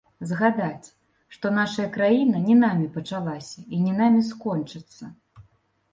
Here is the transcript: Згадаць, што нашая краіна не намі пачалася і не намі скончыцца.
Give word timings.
Згадаць, 0.29 0.87
што 1.35 1.51
нашая 1.57 1.85
краіна 1.99 2.41
не 2.47 2.55
намі 2.63 2.87
пачалася 2.97 3.59
і 3.73 3.85
не 3.85 3.93
намі 4.03 4.21
скончыцца. 4.35 5.03